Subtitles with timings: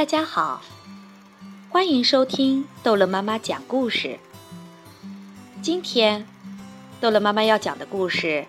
[0.00, 0.62] 大家好，
[1.68, 4.18] 欢迎收听逗乐妈妈讲故事。
[5.60, 6.26] 今天，
[7.02, 8.46] 逗乐妈妈要讲的故事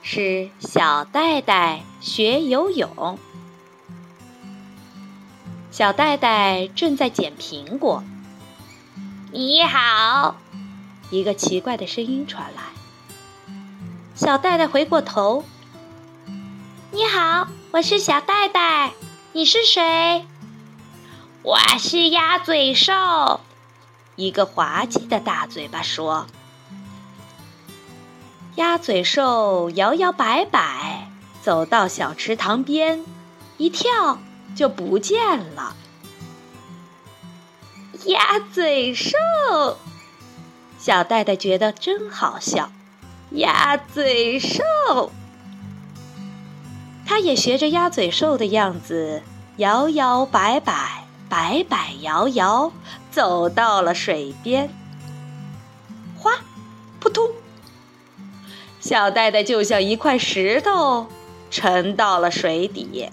[0.00, 3.18] 是小戴戴学游泳。
[5.72, 8.04] 小戴戴正在捡苹果。
[9.32, 10.36] 你好，
[11.10, 12.62] 一个奇怪的声音传来。
[14.14, 15.42] 小戴戴回过头。
[16.92, 18.92] 你好，我是小戴戴，
[19.32, 20.24] 你是谁？
[21.44, 23.40] 我是鸭嘴兽。
[24.14, 26.26] 一个滑稽的大嘴巴说。
[28.54, 31.08] 鸭嘴兽摇摇摆摆
[31.42, 33.04] 走到小池塘边，
[33.56, 34.18] 一跳
[34.54, 35.74] 就不见了。
[38.06, 39.16] 鸭嘴兽，
[40.78, 42.70] 小戴戴觉得真好笑。
[43.30, 44.62] 鸭嘴兽，
[47.04, 49.22] 他也学着鸭嘴兽的样子，
[49.56, 51.01] 摇摇摆摆，
[51.32, 52.70] 摆摆摇摇，
[53.10, 54.68] 走到了水边。
[56.18, 56.32] 哗，
[57.00, 57.30] 扑通！
[58.80, 61.06] 小袋袋就像一块石头，
[61.50, 63.08] 沉到了水底。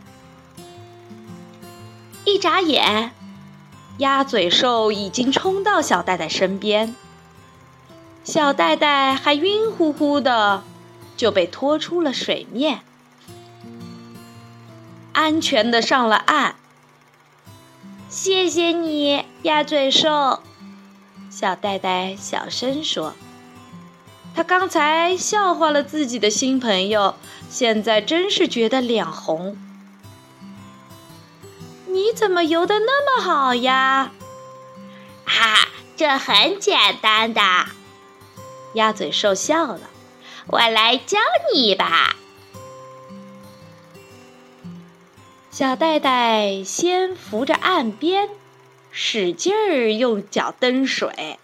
[2.26, 3.14] 一眨眼，
[4.00, 6.94] 鸭嘴兽已经冲到小袋袋身边。
[8.26, 10.62] 小袋袋还晕乎乎的，
[11.16, 12.82] 就被拖出了水面，
[15.14, 16.56] 安全的上了岸。
[18.10, 20.42] 谢谢你，鸭嘴兽。
[21.30, 23.14] 小呆呆小声说
[24.36, 27.14] ：“他刚才笑话了自己的新朋友，
[27.52, 29.56] 现在真是觉得脸红。
[31.86, 34.12] 你怎么游的那么好呀
[35.24, 37.42] ？”“哈，这很简单的。”
[38.74, 39.82] 鸭嘴兽笑了，
[40.48, 41.20] 我来教
[41.54, 42.16] 你吧。
[45.60, 48.30] 小袋袋先扶着岸边，
[48.92, 51.38] 使劲儿用脚蹬水，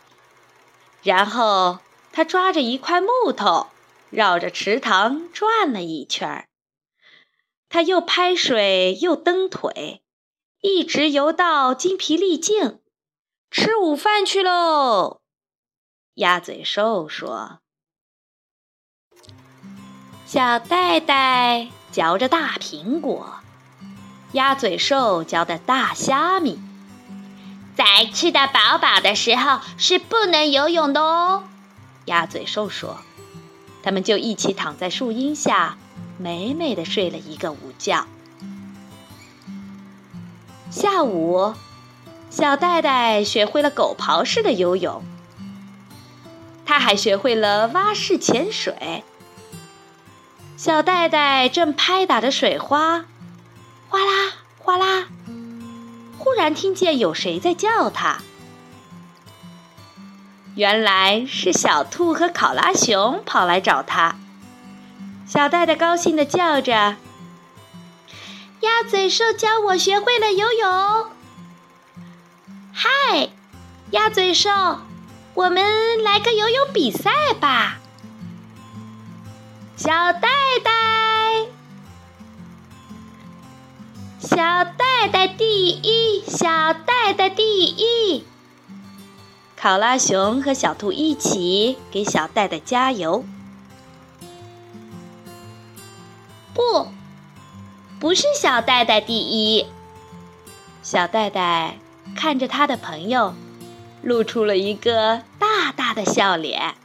[1.03, 1.79] 然后
[2.13, 3.67] 他抓着一块木头，
[4.09, 6.47] 绕着池塘转了一圈儿。
[7.67, 10.01] 他又拍水又蹬腿，
[10.61, 12.79] 一直游到筋疲力尽，
[13.51, 15.19] 吃午饭去喽。
[16.13, 17.59] 鸭嘴兽说
[20.25, 23.41] ：“小袋袋嚼着大苹果，
[24.35, 26.59] 鸭嘴兽嚼的大虾米。
[27.75, 31.43] 在吃得饱饱的时候是不能游泳的哦。”
[32.05, 32.99] 鸭嘴兽说。
[33.81, 35.77] 他们就一起躺在树荫下，
[36.17, 38.03] 美美的睡了一个午觉。
[40.71, 41.53] 下午，
[42.31, 45.03] 小戴戴学会了狗刨式的游泳。
[46.65, 49.03] 他还学会了蛙式潜水。
[50.57, 53.05] 小戴戴正拍打着水花，
[53.95, 55.07] 哗啦哗啦。
[56.17, 58.17] 忽然听见有谁在叫他，
[60.53, 64.17] 原来是小兔和考拉熊跑来找他。
[65.25, 66.97] 小戴戴高兴地叫着
[68.59, 71.07] ：“鸭嘴兽教我学会了游泳。”
[72.75, 73.29] 嗨，
[73.91, 74.49] 鸭嘴兽。
[75.35, 77.77] 我们来个游泳比赛吧！
[79.77, 80.27] 小戴
[80.63, 80.71] 戴，
[84.35, 88.25] 小袋袋第一，小袋袋第一。
[89.55, 93.23] 考拉熊和小兔一起给小袋袋加油。
[96.53, 96.89] 不，
[97.97, 99.67] 不是小袋袋第一。
[100.83, 101.77] 小袋袋
[102.17, 103.33] 看着他的朋友。
[104.03, 106.75] 露出了一个大大的笑脸。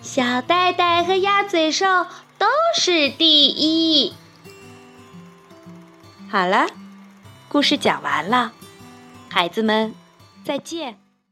[0.00, 2.06] 小袋袋和鸭嘴兽
[2.38, 4.14] 都是第一。
[6.30, 6.64] 好了，
[7.48, 8.52] 故事讲完了，
[9.28, 9.92] 孩子们
[10.44, 10.96] 再见。